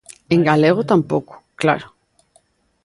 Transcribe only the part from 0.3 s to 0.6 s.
En